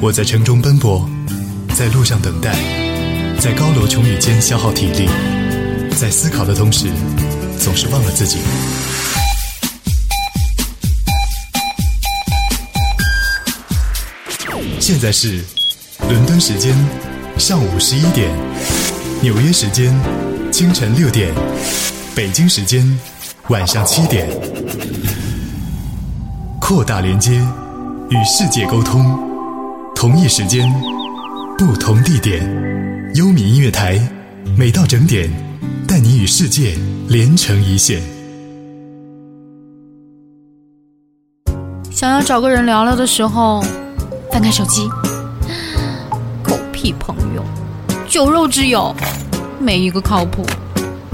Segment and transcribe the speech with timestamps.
[0.00, 1.08] 我在城中奔波，
[1.74, 2.54] 在路上等待，
[3.40, 5.08] 在高楼穹宇间消耗体力，
[5.96, 6.88] 在思考的同时，
[7.58, 8.38] 总是忘了自己。
[14.78, 15.42] 现在是
[16.10, 16.76] 伦敦时间
[17.38, 18.30] 上午十一点，
[19.22, 19.98] 纽约时间
[20.52, 21.32] 清晨六点，
[22.14, 22.86] 北京时间
[23.48, 24.28] 晚上七点。
[26.60, 27.32] 扩大连接，
[28.10, 29.33] 与世界沟通，
[30.04, 30.70] 同一时间，
[31.56, 32.42] 不同地点，
[33.14, 33.98] 优米音乐台，
[34.54, 35.30] 每到整点，
[35.88, 36.76] 带你与世界
[37.08, 38.02] 连成一线。
[41.90, 43.64] 想要找个人聊聊的时候，
[44.30, 44.86] 翻开手机，
[46.42, 47.42] 狗屁朋友，
[48.06, 48.94] 酒肉之友，
[49.58, 50.44] 没一个靠谱，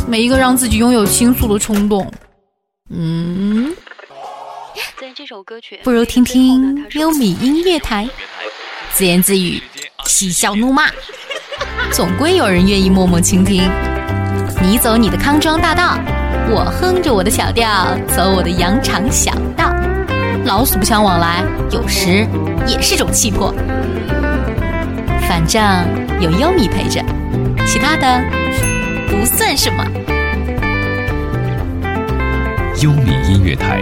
[0.08, 2.12] 没一个让自己拥有倾诉的冲动。
[2.88, 3.72] 嗯。
[5.14, 8.08] 这首歌曲，不如听听优米音乐台，
[9.00, 9.62] 自言自语，
[10.04, 10.82] 嬉笑怒骂，
[11.90, 13.66] 总归有人愿意默默倾听。
[14.60, 15.98] 你走你的康庄大道，
[16.50, 19.74] 我哼着我的小调，走我的羊肠小道。
[20.44, 22.26] 老死不相往来，有时
[22.66, 23.54] 也是种气魄。
[25.26, 25.62] 反正
[26.20, 27.02] 有优米陪着，
[27.64, 28.22] 其他的
[29.08, 29.82] 不算什么。
[32.82, 33.80] 优米音乐台。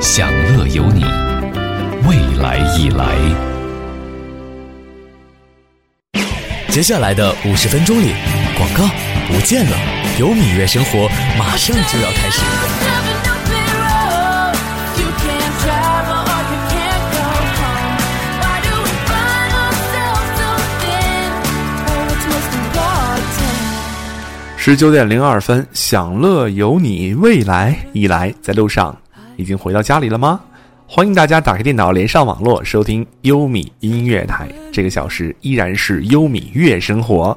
[0.00, 1.04] 享乐有你，
[2.06, 3.55] 未来已来。
[6.76, 8.12] 接下来的五十分钟里，
[8.54, 8.84] 广告
[9.28, 9.74] 不见了，
[10.20, 12.42] 有米月生活马上就要开始。
[24.58, 28.94] 十九点零二分，享乐有你，未来已来，在路上。
[29.36, 30.40] 已经回到家里了吗？
[30.88, 34.48] 欢迎大家打开电脑，连上网络，收听优米音乐台。
[34.72, 37.36] 这个小时依然是优米乐生活。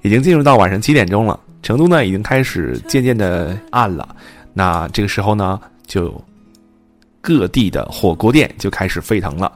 [0.00, 4.16] 已经进入到晚上七点钟了，成都呢已经开始渐渐的暗了。
[4.54, 6.12] 那这个时候呢，就
[7.20, 9.52] 各地的火锅店就开始沸腾了。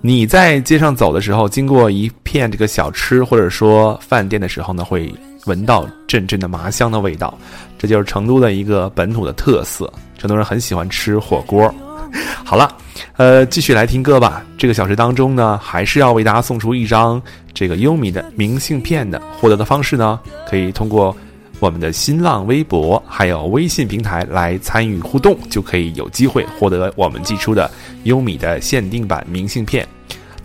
[0.00, 5.12] 你在街上走的时候，经过一片这个小吃或者说饭店的时候呢，会
[5.44, 7.36] 闻到阵阵的麻香的味道。
[7.76, 9.92] 这就是成都的一个本土的特色。
[10.16, 11.72] 成都人很喜欢吃火锅。
[12.44, 12.72] 好了，
[13.16, 14.44] 呃，继续来听歌吧。
[14.56, 17.20] 这个小时当中呢，还是要为大家送出一张
[17.52, 19.20] 这个优米的明信片的。
[19.40, 21.14] 获得的方式呢，可以通过
[21.60, 27.70] 我们的新浪微博还有微信平台来参与互动，就可以有机会获得我们寄出的
[28.04, 29.86] 优米的限定版明信片。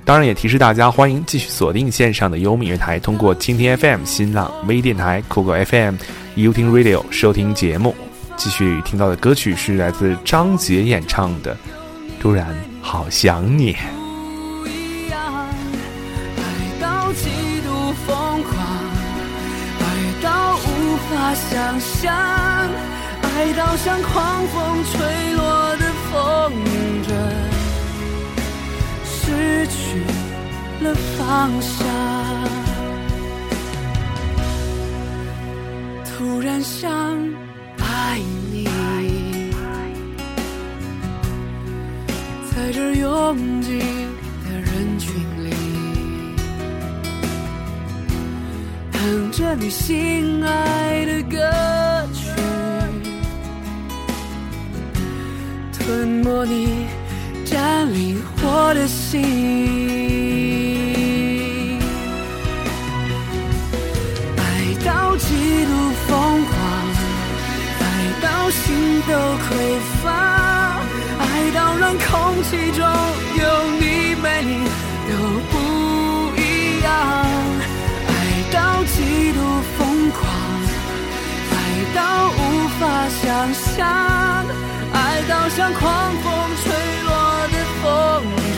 [0.06, 5.95] 当然，也提示大家，欢迎继续锁定线上的优米乐台，通过蜻蜓 FM、新浪微电台、酷狗 FM、
[6.35, 7.95] you 听 Radio 收听节目。
[8.35, 11.55] 继续听到的歌曲是来自张杰演唱的
[12.19, 13.73] 《突然好想你》。
[14.61, 15.47] 不一样，
[16.38, 16.41] 爱
[16.81, 17.29] 到极
[17.61, 18.53] 度疯狂，
[19.79, 19.83] 爱
[20.21, 22.13] 到无法想象，
[23.21, 26.51] 爱到像狂风吹落的风
[27.07, 27.09] 筝，
[29.05, 30.03] 失去
[30.83, 31.88] 了方向，
[36.05, 36.89] 突然想。
[37.96, 38.20] 爱
[38.52, 38.66] 你，
[42.50, 45.52] 在这拥挤的人群里，
[48.94, 51.38] 哼着你心爱的歌
[52.14, 52.31] 曲，
[55.72, 56.88] 吞没你，
[57.46, 60.32] 占领我的心。
[83.75, 84.45] 想象，
[84.94, 85.81] 爱到像狂
[86.22, 86.25] 风
[86.61, 86.63] 吹
[87.06, 87.11] 落
[87.51, 87.84] 的风
[88.56, 88.57] 筝，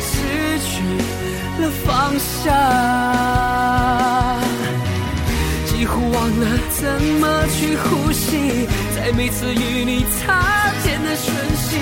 [0.00, 0.10] 失
[0.60, 0.70] 去
[1.62, 1.88] 了方
[2.18, 2.52] 向。
[5.66, 6.44] 几乎忘了
[6.78, 6.80] 怎
[7.20, 11.76] 么去呼吸，在每次与你擦肩的瞬息，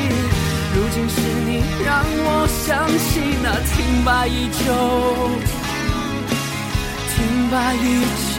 [0.74, 1.50] 如今是你
[1.84, 1.90] 让
[2.22, 3.08] 我想起
[3.42, 3.74] 那停
[4.04, 4.64] 摆已久、
[7.10, 7.16] 停
[7.50, 7.84] 摆已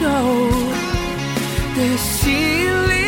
[1.76, 1.78] 的
[2.22, 2.30] 心
[2.86, 3.01] 里。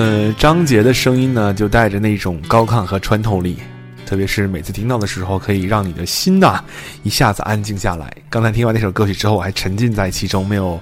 [0.00, 3.58] 呃，张杰的声音呢，就带着那种高亢和穿透力，
[4.06, 6.64] 特别是每次听到的时候，可以让你的心呐
[7.02, 8.10] 一下子安静下来。
[8.30, 10.80] 刚才听完那首歌曲之后，我还沉浸在其中，没有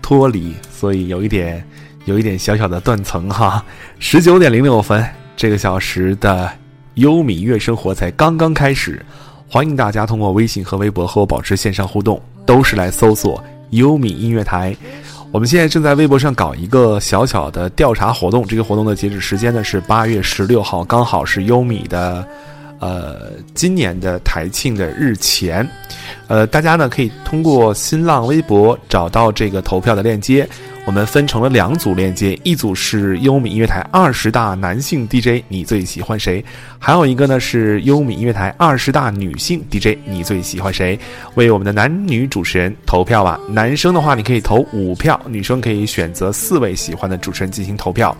[0.00, 1.66] 脱离，所以有一点
[2.04, 3.64] 有一点小小的断层哈。
[3.98, 5.04] 十九点零六分，
[5.36, 6.48] 这个小时的
[6.94, 9.04] 优米乐生活才刚刚开始，
[9.48, 14.76] 欢迎大家通过微信和微博和我保持线上互动，都是来搜索优米音乐台。
[15.34, 22.24] 我们现在正在微博上搞一个小小的调查活动，这个活动的截止时间呢是八月十六号，刚好是优米的，
[22.78, 25.68] 呃，今年的台庆的日前。
[26.28, 30.48] 呃，大家呢可以通过新浪微博找到这个投票的链接。
[30.86, 36.44] 我们分成了两组链接，一组是优米音乐台二十大男性 DJ，你最喜欢谁？
[36.78, 40.98] 还有一个呢是优米音乐台二十大女性 DJ，你最喜欢谁？
[41.36, 43.40] 为我们的男女主持人投票吧。
[43.48, 48.14] 男生的话，你可以投五票；女生可以选择四位喜欢的主持人进行投票。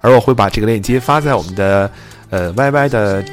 [0.00, 1.90] 而我会把这个链接发在我们的
[2.30, 3.24] 呃 YY 的。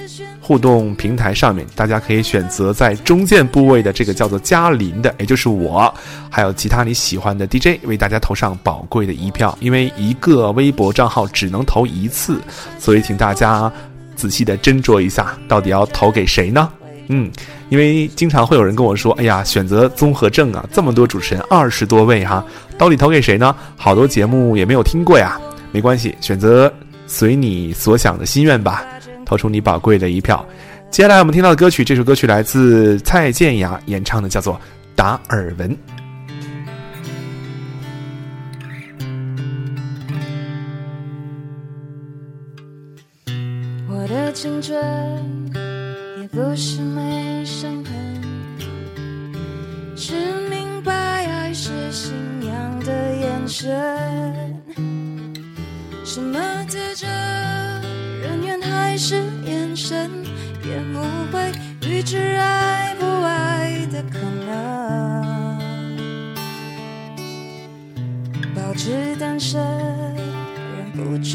[0.48, 5.92] 互动平台上面，大家可以选择在中间部位的这个叫做嘉林的，也就是我，
[6.30, 9.58] 还有其他你喜欢的 DJ，为大家投上宝贵的一票。
[9.60, 12.40] 因为一个微博账号只能投一次，
[12.78, 13.74] 所以请大家
[14.16, 16.70] 仔细的斟酌一下，到底要投给谁呢？
[17.08, 17.32] 嗯，
[17.70, 22.46] 因为经常会有人跟我说，哎呀，选择综合症啊，这么多主持人，二十多位哈，
[22.78, 23.56] 到底投给谁呢？
[23.76, 26.72] 好多节目也没有听过呀，没关系，选择
[27.16, 28.84] 随你所想的心愿吧。
[29.26, 30.46] 投出你宝贵的一票。
[30.92, 34.54] 接下来我们听到的歌曲，这首歌曲来自蔡健雅演唱的，叫做
[34.98, 35.72] 《达尔文》。
[43.90, 44.78] 我的青春
[46.22, 47.94] 也不是没伤痕，
[49.96, 50.14] 是
[50.50, 52.14] 明白爱是信
[52.44, 53.95] 仰的眼神，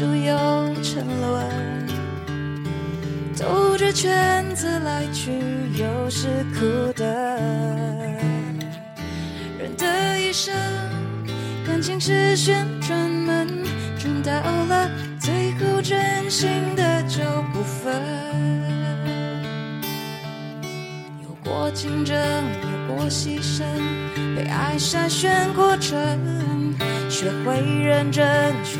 [0.01, 0.33] 忍不住又
[0.81, 1.87] 沉沦，
[3.37, 5.31] 兜着圈子来去，
[5.75, 7.05] 又是苦等。
[9.59, 10.55] 人的一生，
[11.67, 13.47] 感情是旋转门，
[13.99, 14.89] 转到了
[15.19, 16.81] 最后，真心的。
[17.03, 17.19] 就
[17.51, 17.93] 不分，
[21.21, 23.63] 有过竞争，有过牺牲，
[24.33, 25.97] 被爱筛选过程，
[27.09, 28.25] 学会认真，
[28.63, 28.79] 学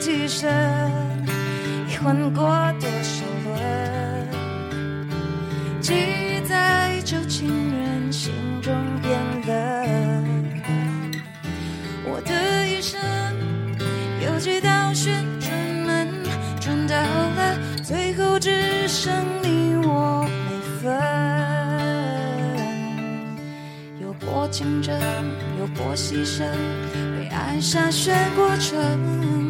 [0.00, 0.48] 嗯，我的替身
[1.86, 2.42] 已换过
[2.80, 4.26] 多少轮？
[5.80, 9.52] 记忆在旧情人心中变冷，
[12.04, 12.98] 我的一生
[14.24, 15.52] 有几道旋转
[15.84, 16.08] 门，
[16.60, 20.98] 转到了最后只剩你我没分。
[24.00, 24.98] 有过竞争，
[25.58, 26.44] 有过牺牲，
[26.94, 29.49] 被爱筛选过程，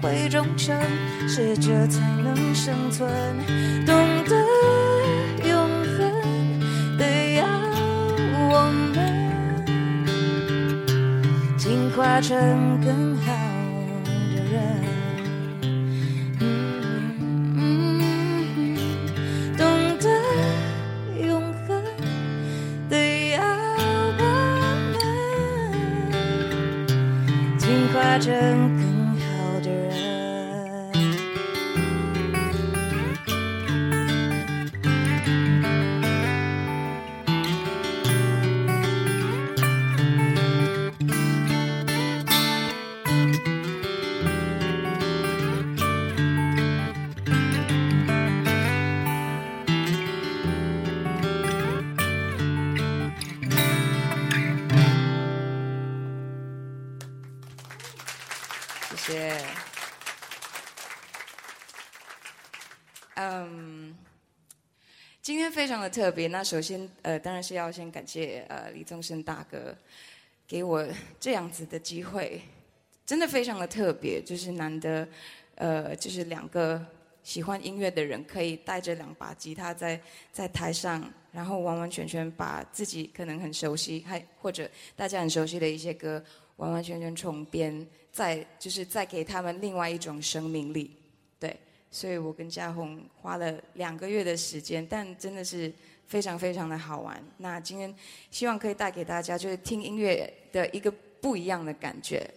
[0.00, 0.76] 会忠诚，
[1.28, 3.10] 适者才能生存，
[3.84, 4.36] 懂得
[5.48, 5.98] 永恒
[6.96, 7.46] 的要
[8.48, 8.96] 我们
[11.56, 12.38] 进化成
[12.80, 13.26] 更好
[14.04, 14.10] 的
[14.44, 14.56] 人。
[19.56, 19.66] 懂
[19.98, 20.06] 得
[21.26, 21.82] 永恒
[22.88, 22.94] 的
[23.32, 23.42] 要
[23.78, 24.22] 我们
[27.58, 28.77] 进化成
[59.08, 59.38] 谢谢。
[63.14, 63.96] 嗯，
[65.22, 66.28] 今天非常的特别。
[66.28, 69.74] 那首先，呃，当然是要先感谢呃李宗盛大哥
[70.46, 70.86] 给我
[71.18, 72.42] 这样子的机会，
[73.06, 75.08] 真的非常的特别，就是难得，
[75.54, 76.84] 呃，就是两个
[77.22, 79.98] 喜欢音乐的人可以带着两把吉他在
[80.30, 86.22] 在台上，然后完完全全把自己可能很熟悉，还或者大家很熟悉的一些歌，
[86.58, 90.94] 完完全全重编，再就是再给他们另外一种生命力，
[91.40, 91.56] 对。
[91.90, 95.72] 所以我跟嘉宏花了两个月的时间，但真的是
[96.06, 97.18] 非常非常的好玩。
[97.38, 97.92] 那今天
[98.30, 102.28] 希望可以带给大家，就是听音乐的一个不一样的感觉，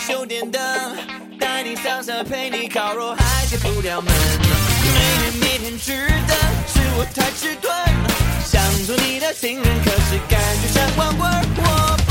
[0.00, 0.60] 修电灯，
[1.38, 4.10] 带你上山陪你烤肉，还进不了门。
[4.82, 5.92] 每天每天吃
[6.26, 6.34] 的
[6.66, 7.70] 是我太迟钝，
[8.44, 11.44] 想做你的情人，可是感觉像光棍儿。
[11.58, 12.09] 我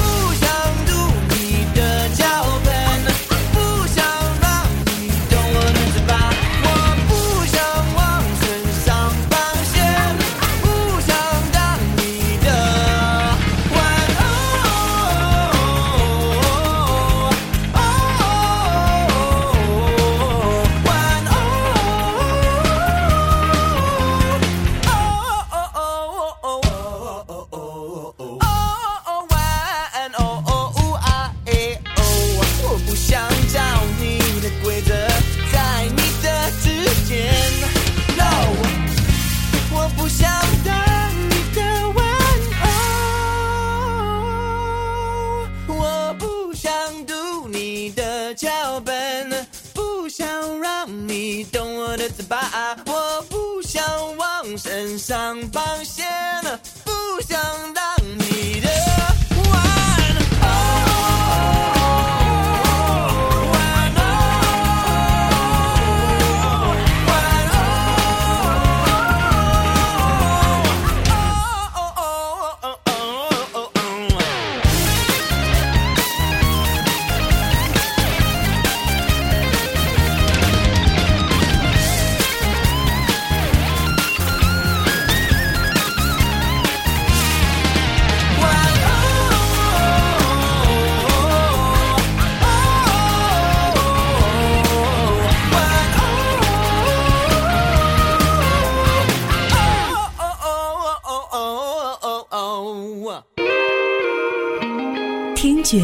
[105.69, 105.77] 觉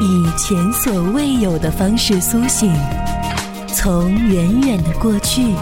[0.00, 2.72] 以前所未有的方式苏醒，
[3.66, 5.52] 从远远的过去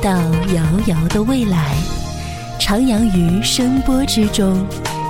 [0.00, 0.12] 到
[0.54, 1.74] 遥遥的未来，
[2.60, 4.64] 徜徉于声波之中，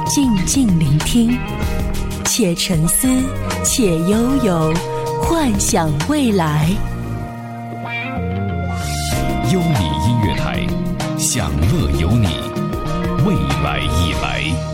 [0.07, 1.37] 静静聆听，
[2.25, 3.07] 且沉思，
[3.63, 4.73] 且悠悠，
[5.21, 6.71] 幻想未来。
[9.53, 10.67] 优米音乐台，
[11.19, 12.29] 享乐有你，
[13.27, 14.68] 未来已来。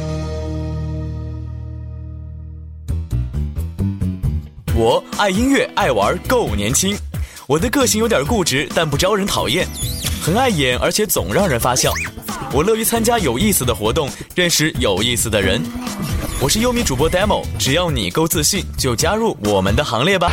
[4.85, 6.95] 我爱音乐，爱玩，够年轻。
[7.47, 9.67] 我的个性有点固执，但不招人讨厌，
[10.23, 11.91] 很爱演，而且总让人发笑。
[12.53, 15.59] 我乐于参加有意思的活动，认识有意思的人。
[16.39, 20.31] 我是优米主播 Demo，只要你够自信，就加入我们的行列吧。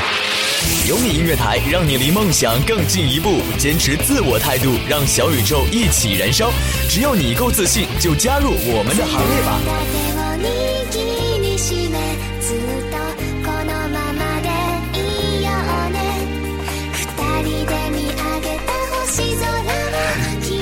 [0.86, 6.52] 优米音乐台，让你离梦想更进一步，坚持自我态度，让小宇宙一起燃烧。
[6.90, 10.11] 只要你够自信，就加入我们的行列吧。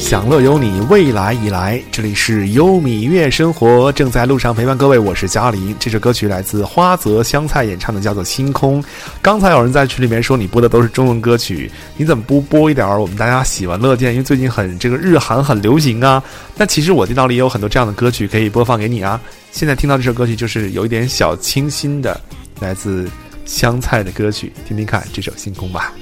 [0.09, 1.79] 享乐有你，未来已来。
[1.91, 5.75] 这里是优米乐生活，正在路上陪伴各位，我是嘉玲。
[5.79, 8.81] 这首歌曲来自花泽香菜演唱的，叫做《星空》。
[9.21, 14.13] 刚才有人在群里面说你播的都是中文歌曲，你怎么不播一点儿我们大家喜闻乐见？
[14.13, 16.23] 因为最近很这个日韩很流行啊。
[16.55, 19.21] 那其实我电脑里也有很多这样的歌曲可以播放给你啊。
[19.51, 22.19] 现在听到这首歌曲就是有一点小清新的，
[22.59, 23.07] 来自
[23.45, 25.93] 香菜的歌曲，听听看这首《星空》吧。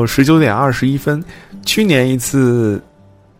[0.00, 1.22] 后十九点二十一分，
[1.66, 2.82] 去年一次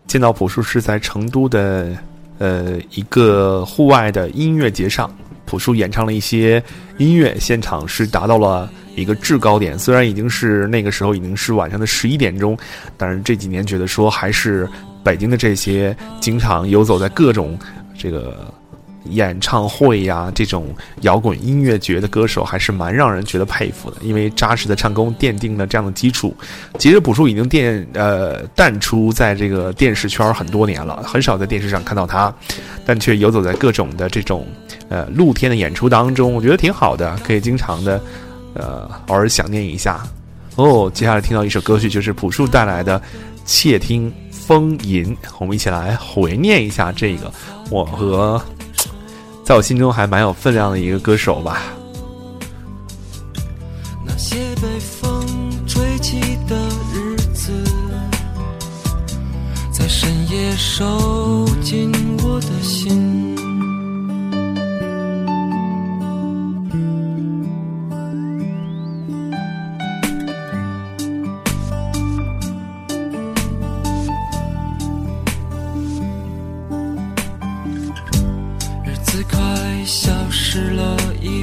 [0.05, 1.97] 见到朴树是在成都的
[2.37, 5.11] 呃一个户外的音乐节上，
[5.45, 6.63] 朴树演唱了一些
[6.99, 9.77] 音乐，现场是达到了一个制高点。
[9.79, 12.55] 虽然已经是那个时候已经是晚上的十一点钟，
[12.95, 14.69] 但是这几年觉得说还是
[15.03, 17.57] 北京的这些经常游走在各种
[17.97, 18.53] 这个。
[19.05, 20.67] 演唱会呀，这种
[21.01, 26.35] 摇滚音乐节的歌手还是蛮让人觉得佩服的，因为扎实的唱功奠定了这样的基础。
[26.77, 32.33] 其实朴树已经电呃淡出在这个电视圈很多年了，很少在电视上看到他，
[32.85, 34.45] 但却游走在各种的这种
[34.87, 37.99] 呃露天的演出当中，我觉得挺好的，可以经常的
[38.53, 40.01] 呃偶尔想念一下。
[40.57, 42.99] 哦，接下来听到一首歌曲就是朴树带来的
[43.45, 45.05] 《窃听风吟》，
[45.39, 47.33] 我们一起来回念一下这个
[47.69, 48.39] 我和。
[49.51, 51.61] 在我心中还蛮有分量的一个歌手吧。
[54.05, 55.27] 那些被风
[55.67, 56.55] 吹起的
[56.93, 57.51] 日子，
[59.69, 61.91] 在深夜收紧
[62.23, 63.30] 我的心。
[79.91, 81.40] 消失了一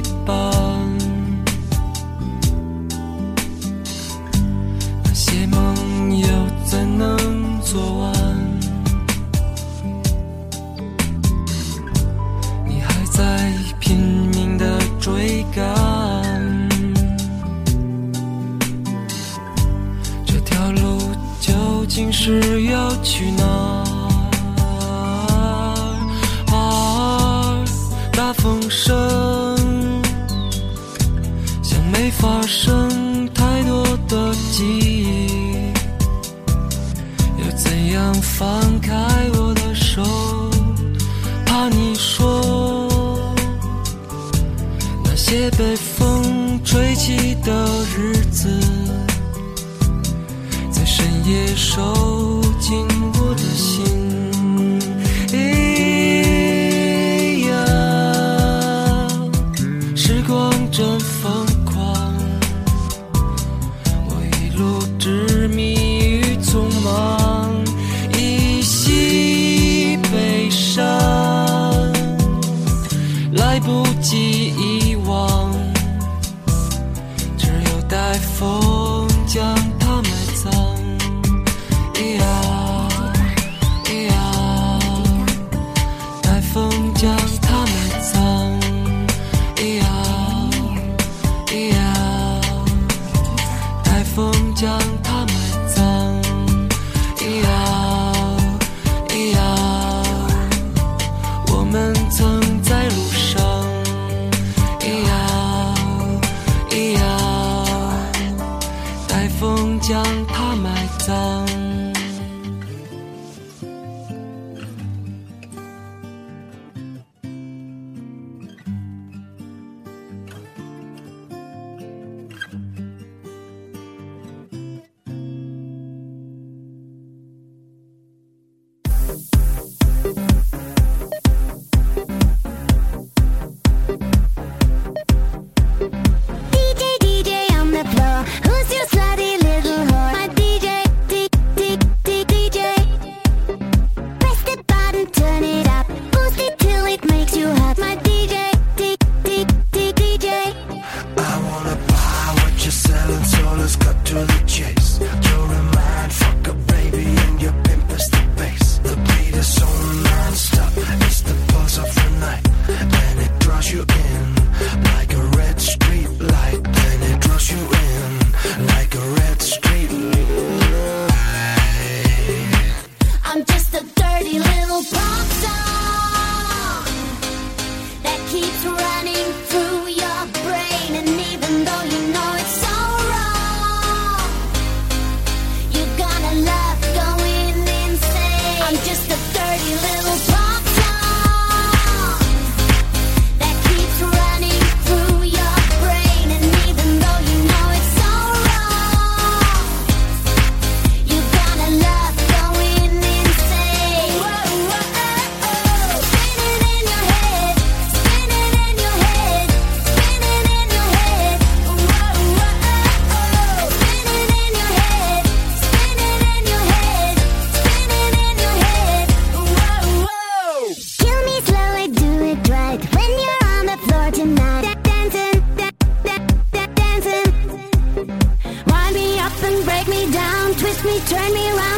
[231.09, 231.68] Turn me around.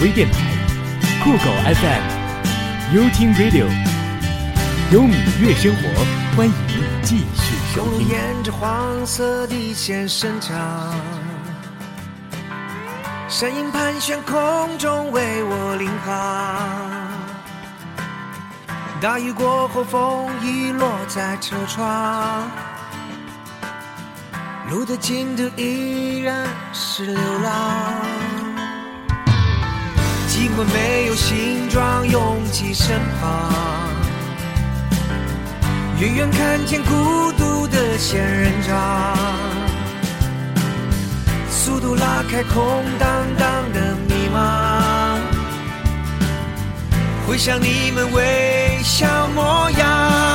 [0.00, 0.38] 微电台、
[1.22, 2.02] 酷狗 FM、
[2.94, 3.66] 优听 Radio，
[4.90, 5.82] 有米乐生活，
[6.36, 6.54] 欢迎
[7.02, 8.08] 继续收听。
[8.42, 10.08] 着黄色线
[10.40, 10.94] 长，
[13.72, 17.04] 盘旋空中为我领航。
[19.00, 22.48] 大雨过后，风已落在车窗。
[24.70, 27.94] 路的尽头依然是流浪。
[30.44, 33.50] 因为没有形状拥挤身旁。
[35.98, 39.16] 远远看见孤独的仙人掌，
[41.48, 45.18] 速度拉开空荡荡的迷茫，
[47.26, 50.33] 回想你们微笑模样。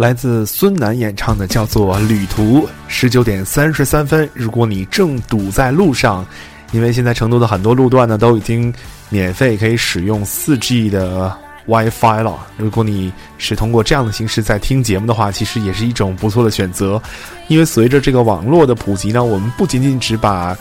[0.00, 6.26] 来自孙楠演唱的叫做旅途十九点三十三分如果你正堵在路上
[6.72, 8.72] 因为现在成都的很多路段呢都已经
[9.10, 11.30] 免费可以使用四 g 的
[11.68, 12.46] wifi 了。
[12.56, 17.00] 如果你是通过这样的形式在听节目的话其实也是一种不错的选择。
[17.48, 20.56] 因为随着这个网络的普及呢我们不仅仅只把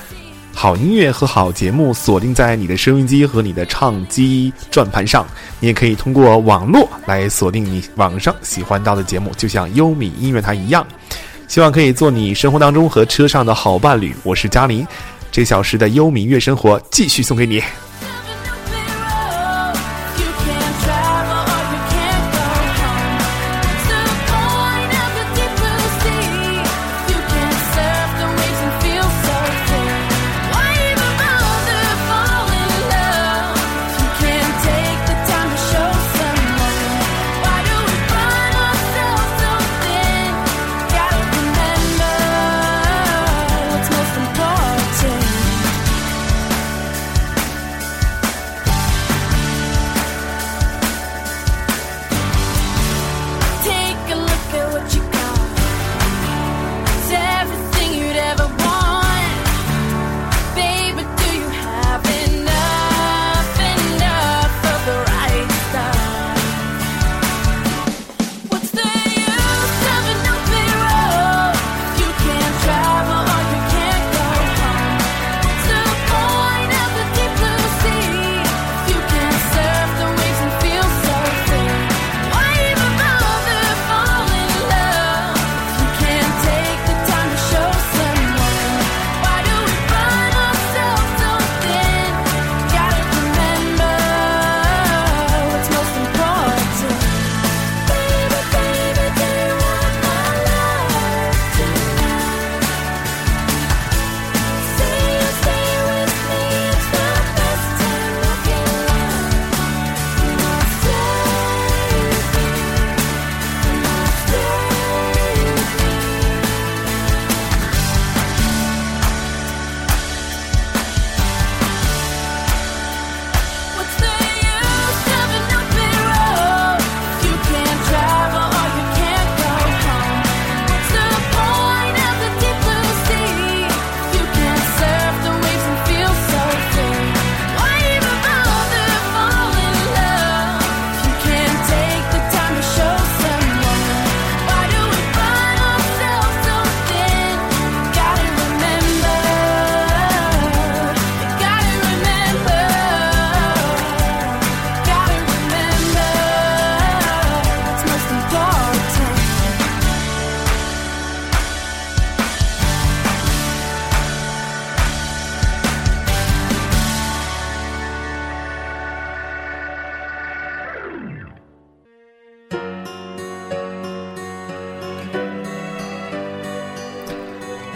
[0.61, 5.25] 好音乐和好节目锁定在你的收音机和你的唱机转盘上
[5.61, 10.85] 你也可以通过网络来锁定你网上喜欢到的节目就像优米音乐台一样
[11.47, 14.13] 希望可以做你生活当中和车上的好伴侣。
[14.21, 14.85] 我是嘉林
[15.31, 17.63] 这小时的优米乐生活继续送给你。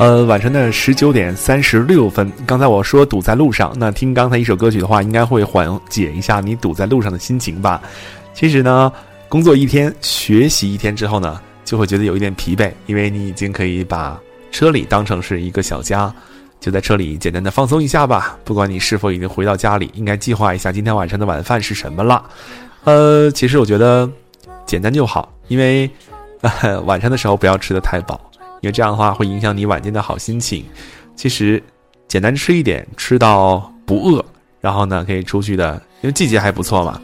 [0.03, 7.81] 呃，晚上的十九点三十六分，刚才我说堵在路上，那听刚才一首歌曲的话，应该会缓解一下你堵在路上的心情吧？
[8.33, 8.91] 其实呢，
[9.29, 14.19] 工作一天、学习一天之后呢，就会觉得有一点疲惫，因为你已经可以把
[14.51, 16.13] 车里当成是一个小家，
[16.59, 18.37] 就在车里简单的放松一下吧。
[18.43, 22.21] 不管你是否已经回到家里，应该计划一下今天晚上的晚饭是什么了。
[22.83, 24.09] 呃，其实我觉得
[24.65, 25.89] 简单就好，因为
[26.83, 28.19] 晚上的时候不要吃的太饱。
[28.63, 30.65] 因为这样的话会影响你晚间的好心情。
[31.15, 31.61] 其实
[32.07, 34.25] 简单吃一点，吃到不饿，
[34.59, 36.99] 然后呢可以出去的，因为季节还不错嘛，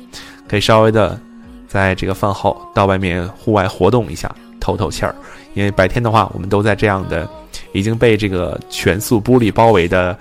[0.47, 1.20] 可以稍微的
[1.68, 5.14] 在这个饭后到外面户外活动一下，透透气儿。
[5.53, 7.30] 因为白天的话，我们都在这样的
[7.74, 10.18] 已经被这个全素玻璃包围的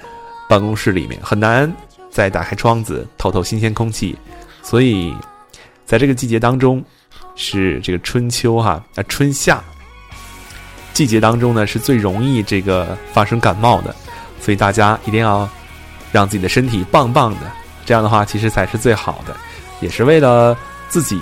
[0.49, 1.73] 办公室里面，很难
[2.11, 4.17] 再打开窗子透透新鲜空气，
[4.63, 5.15] 所以。
[5.89, 6.85] 在这个季节当中，
[7.35, 9.65] 是这个春秋哈啊春夏
[10.93, 13.95] 季节当中呢，是最容易这个发生感冒的，
[14.41, 15.49] 所以大家一定要
[16.11, 17.41] 让自己的身体棒棒的，
[17.87, 19.37] 这样的话其实才是最好的，
[19.81, 20.57] 也是为了
[20.89, 21.21] 自己。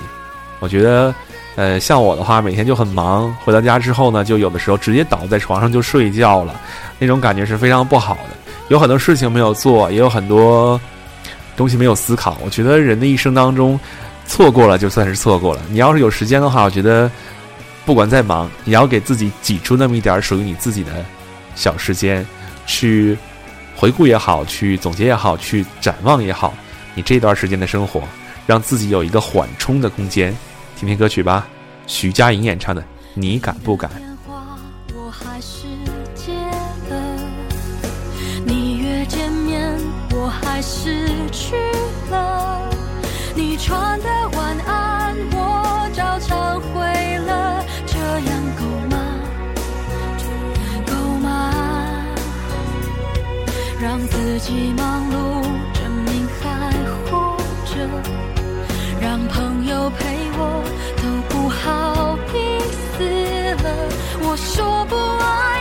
[0.61, 1.15] 我觉得，
[1.57, 6.59] 呃，像我的话，每天就很忙，回到家之后呢，就有的时候直接倒在床上就睡觉了，
[6.99, 8.31] 那种感觉是非常不好的。
[8.69, 10.81] 有很多事情没有做，也有很多
[11.57, 12.39] 东西没有思考。
[12.43, 13.79] 我觉得人的一生当中。
[14.29, 15.63] 错过了就算是错过了。
[15.71, 17.09] 你要是有时间的话，我觉得
[17.87, 21.05] 不管再忙，也要给自己挤出那么一点属于你自己的
[21.55, 22.27] 小时间，
[22.67, 23.17] 去
[23.77, 26.53] 回顾也好，去总结也好，去展望也好，
[26.97, 28.03] 你这段时间的生活，
[28.45, 30.37] 让自己有一个缓冲的空间。
[30.77, 31.47] 听听歌曲吧，
[31.87, 32.83] 徐佳莹演唱的
[33.15, 33.89] 《你敢不敢》。
[35.09, 35.67] 还是
[36.15, 36.33] 接
[36.91, 36.97] 了，
[38.45, 39.73] 你约见面，
[40.11, 41.55] 我还是去
[42.11, 42.69] 了。
[43.35, 44.26] 你穿的
[54.09, 55.43] 自己忙碌，
[55.75, 56.71] 证明还
[57.05, 57.75] 活着，
[59.01, 60.63] 让朋友陪我
[61.03, 62.37] 都不好意
[62.93, 63.05] 思
[63.63, 63.67] 了。
[64.23, 65.56] 我说不爱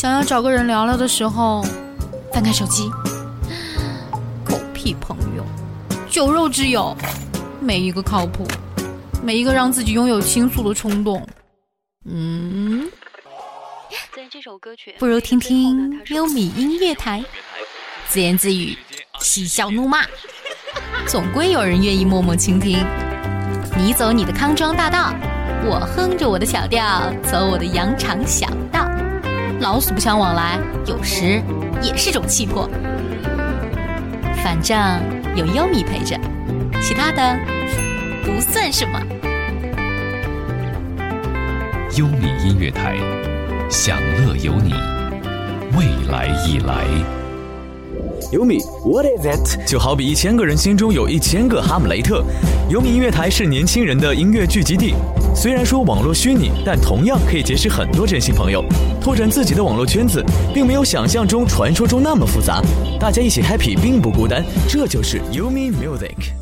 [0.00, 1.62] 想要找个人聊聊的时候，
[2.32, 2.88] 翻开手机，
[4.42, 5.44] 狗屁朋友，
[6.08, 6.96] 酒肉之友，
[7.60, 8.48] 没一个靠谱，
[9.22, 11.22] 没一个让自己拥有倾诉的冲动。
[12.06, 12.90] 嗯，
[14.16, 17.22] 在这首歌曲，不如听听优米音乐台，
[18.08, 18.74] 自言自语，
[19.20, 20.06] 嬉笑怒骂，
[21.06, 22.82] 总归有人愿意默默倾听。
[23.76, 25.12] 你走你的康庄大道，
[25.62, 28.88] 我哼着我的小调，走我的羊肠小道。
[29.60, 31.42] 老死不相往来，有时
[31.82, 32.68] 也是种气魄。
[34.42, 34.76] 反正
[35.36, 36.18] 有优米陪着，
[36.80, 37.38] 其他的
[38.24, 38.98] 不算什么。
[41.96, 42.96] 优米音乐台，
[43.68, 44.72] 享乐有你，
[45.76, 47.19] 未来已来。
[48.32, 49.66] 优米，What is it？
[49.66, 52.24] 就好比一千个人心中有一千个哈姆雷特。
[52.68, 54.94] 优米音乐台是年轻人的音乐聚集地。
[55.34, 58.64] 虽然说网络虚拟，但同样可以结识很多真心朋友，
[59.00, 60.24] 拓展自己的网络圈子，
[60.54, 62.62] 并没有想象中、传说中那么复杂。
[63.00, 66.39] 大家一起 happy 并不孤单，这就是优米 Music。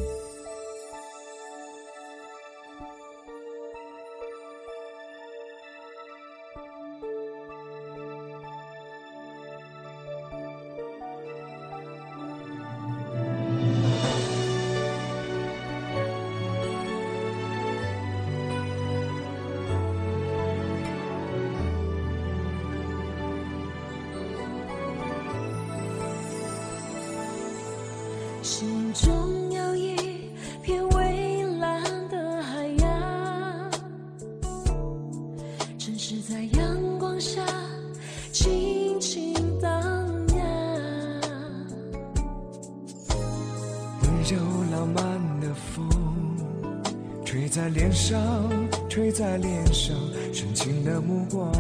[28.88, 29.96] 心中有一
[30.62, 33.70] 片蔚蓝的海洋
[35.78, 37.44] 城市在阳光下
[38.32, 39.70] 轻轻荡
[40.28, 40.46] 漾
[44.02, 44.38] 温柔
[44.72, 45.86] 浪漫的风
[47.26, 48.18] 吹在脸上
[48.88, 49.94] 吹在脸上
[50.32, 51.52] 深情的目光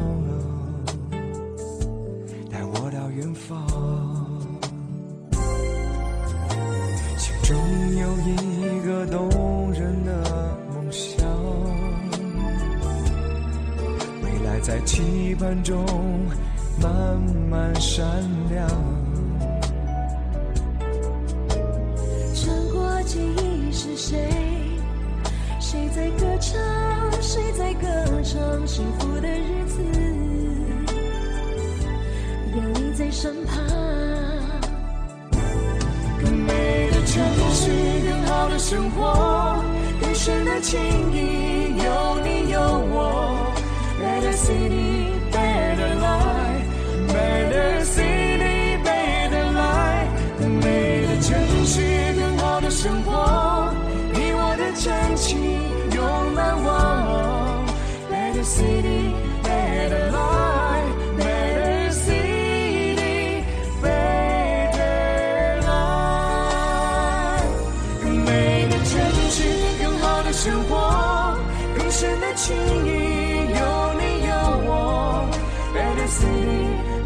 [76.08, 76.97] city.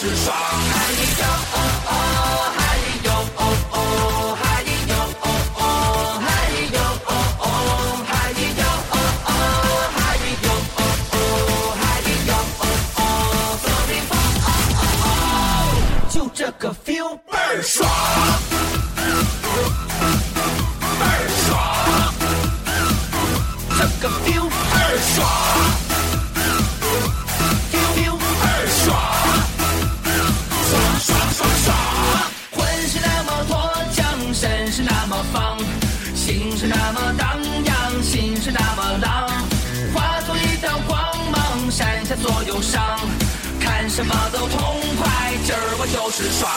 [0.00, 0.77] 是傻。
[36.68, 39.26] 那么荡漾，心是那么浪，
[39.94, 41.00] 化作一道光
[41.32, 43.00] 芒，闪下所有伤，
[43.58, 44.58] 看什么都痛
[45.00, 46.50] 快，今儿我就是爽。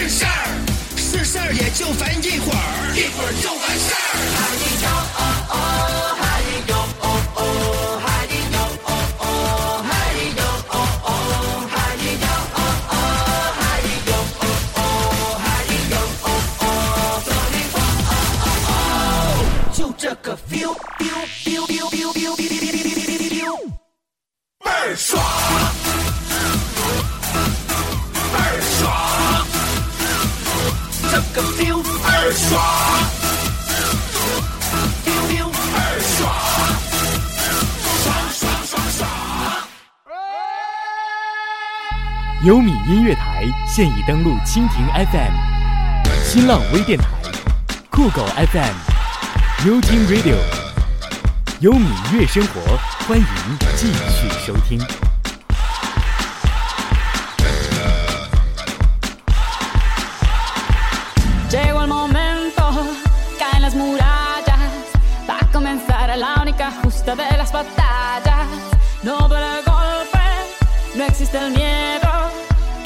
[0.00, 0.30] 是事儿
[0.96, 2.96] 是事儿也就烦一会儿。
[2.96, 5.09] 一会儿就完事儿。
[42.50, 45.32] 优米音乐台现已登录蜻蜓 FM、
[46.24, 47.06] 新浪微电台、
[47.88, 50.34] 酷狗 FM、优听 Radio。
[51.60, 52.60] 优米乐生活，
[53.06, 53.24] 欢迎
[53.76, 54.80] 继续收听。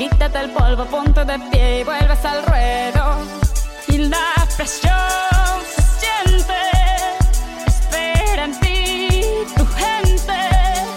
[0.04, 3.04] Quítate el polvo, ponte de pie y vuelves al ruedo.
[3.88, 6.60] Y la presión se siente,
[7.66, 9.08] espera en ti
[9.56, 10.38] tu gente.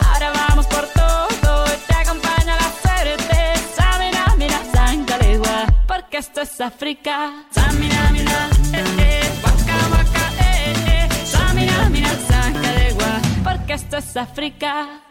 [0.10, 3.38] Ahora vamos por todo y te acompaña la suerte.
[3.78, 7.46] Samina, mira, sangalegua, porque esto es África.
[7.52, 11.26] Samina, mira, eh, eh, waka, waka, eh, eh.
[11.26, 15.07] Samina, mira, sangalegua, porque esto es África.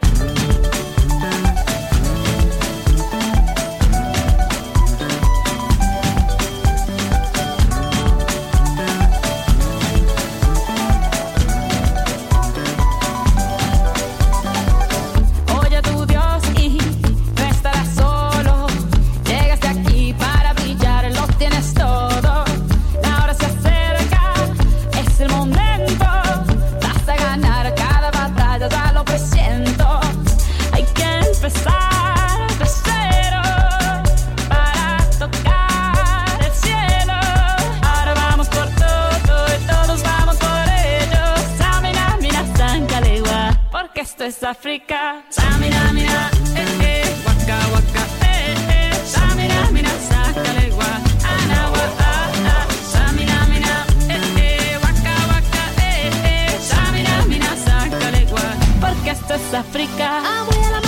[44.27, 45.23] Es África.
[45.29, 48.91] Samina, mira, eh, eh, waka, waka, eh, eh.
[49.05, 50.91] Samina, mira, sangalegua,
[51.33, 52.67] anawa, ah, ah.
[52.93, 53.75] Samina, mira,
[54.09, 56.59] eh, eh, waka, waka, eh, eh.
[56.71, 58.45] Samina, mira, sangalegua,
[58.81, 60.07] porque esto es África.
[60.25, 60.86] I'm way on my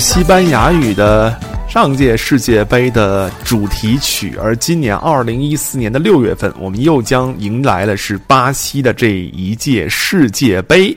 [0.00, 1.38] 西班牙语的
[1.68, 10.96] 上届世界杯的主题曲，而今年二零一四年的六月份，我们又将迎来了是巴西的这一届世界杯。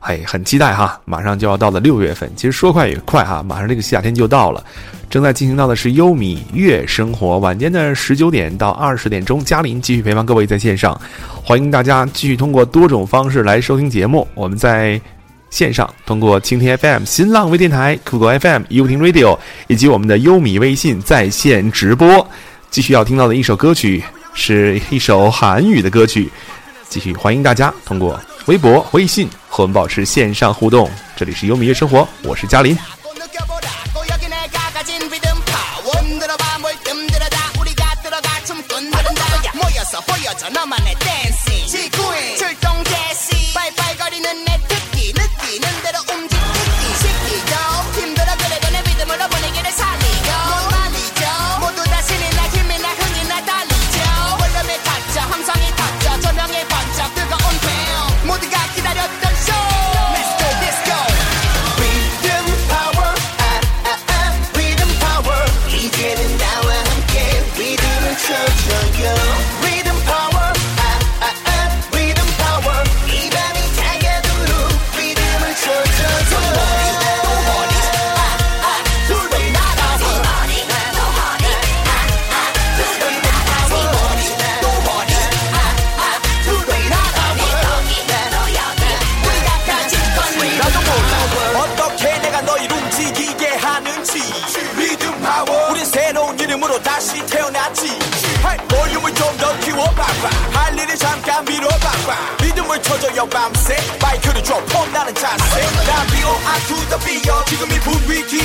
[0.00, 2.30] 哎，很期待哈，马上就要到了六月份。
[2.36, 4.62] 其实说快也快哈，马上这个夏天就到了。
[5.08, 11.00] 正在进行到的是优米乐生活，晚间的十九点到二十点钟，嘉林继续陪伴各位在线上，
[11.42, 14.28] 欢迎大家继续通过多种方式来收听节目。
[14.34, 15.00] 我们在
[15.52, 19.38] 线上通过蜻蜓 FM、新浪微电台、酷狗 FM、优听 Radio
[19.68, 22.26] 以及我们的优米微信在线直播。
[22.70, 26.32] 继续要听到的一首歌曲是一首韩语的歌曲，
[26.88, 30.90] 继续欢迎大家通过微博、微信和我们保持线上互动。
[31.14, 32.74] 这里是优米乐生活，我是嘉林。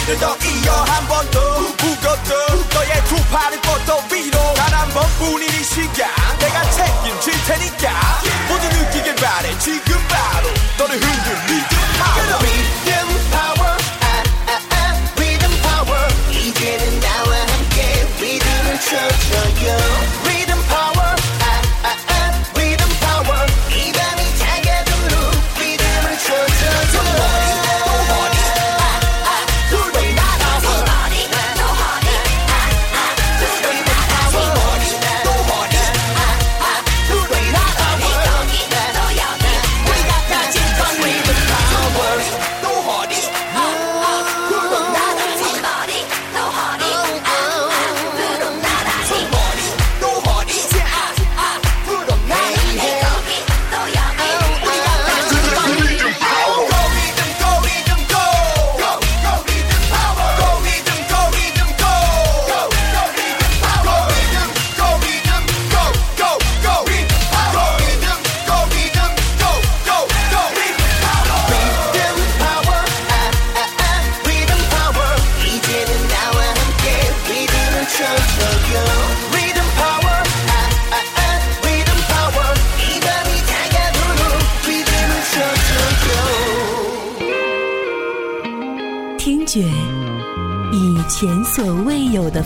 [0.07, 1.39] 뒤를 더 이어 한 번 더.
[1.59, 2.33] 무겁도
[2.73, 4.39] 너의 두 팔을 뻗어 위로.
[4.55, 6.07] 단 한 번뿐인 이 시간.
[6.39, 7.91] 내가 책임질 테니까.
[8.47, 9.57] 모두 느끼길 바래.
[9.59, 10.47] 지금 바로
[10.77, 11.36] 너를 흔들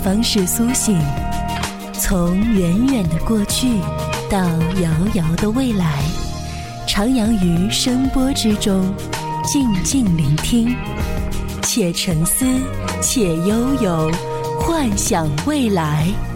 [0.04, 1.00] 方式苏醒
[1.94, 3.80] 从远远的过去
[4.30, 4.40] 到
[4.82, 6.04] 遥遥的未来
[6.88, 8.94] 徜徉于声波之中
[9.44, 10.76] 静静聆听
[11.62, 12.46] 且沉思
[13.02, 14.12] 且悠游
[14.60, 16.31] 幻想未来。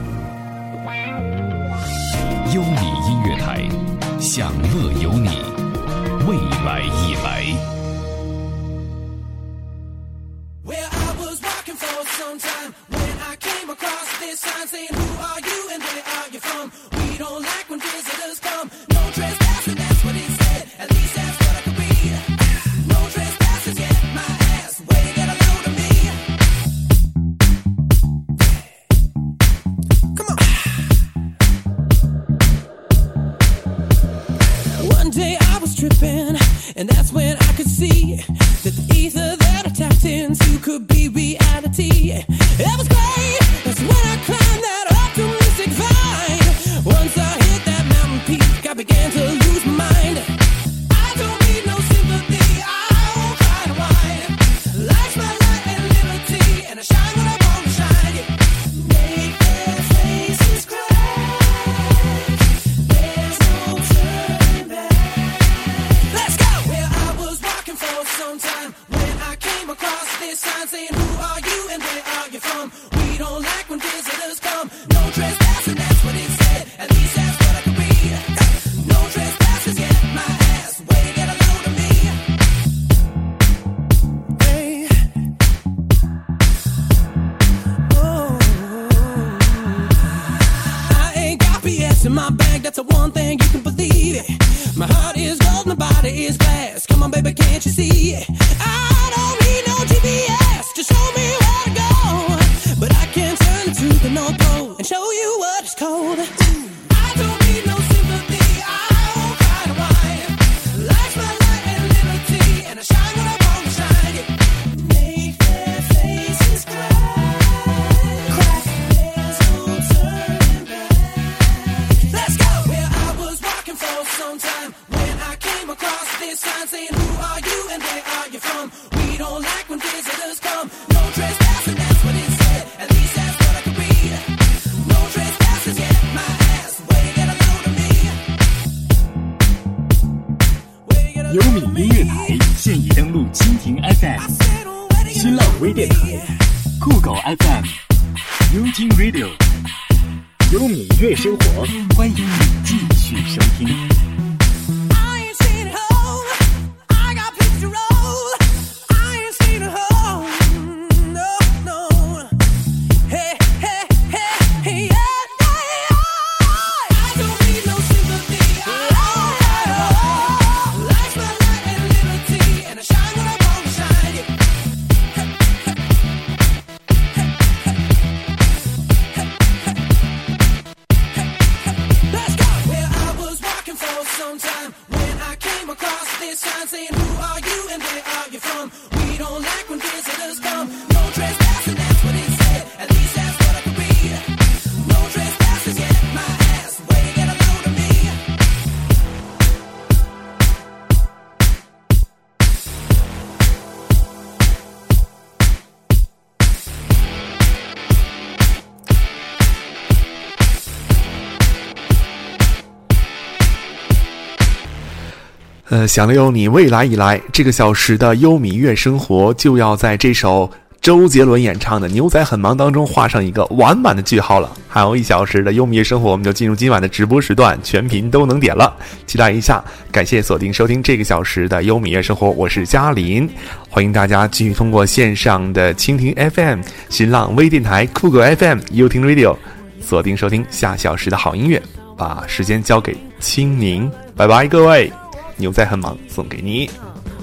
[215.88, 220.50] 想了有你，未来以来这个小时的优米乐生活就要在这首
[220.82, 224.52] 周杰伦演唱的《牛仔很忙》当中画上一个完满的句号了。
[224.68, 228.72] 还有一小时的优米乐生活，我们就进入今晚的直播时段，全屏都能点了，
[229.08, 229.64] 期待一下。
[229.92, 233.28] 感谢锁定收听这个小时的优米乐生活，我是嘉林，
[233.70, 239.36] 欢迎大家继续通过线上的蜻蜓 FM、新浪微电台、酷狗 FM、优听 Radio
[239.82, 241.62] 锁定收听下小时的好音乐，
[241.98, 244.92] 把时间交给青柠，拜拜，各位。
[245.38, 246.70] 牛仔很忙，送给你。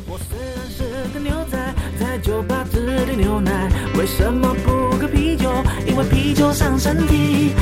[0.06, 5.50] 我虽然是个牛仔，在酒吧只点牛奶，为什么不喝啤酒？
[5.86, 7.52] 因为啤酒伤身体。